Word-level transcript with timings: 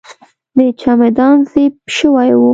د 0.57 0.59
چمدان 0.81 1.37
زپ 1.51 1.73
شوی 1.95 2.31
و. 2.39 2.41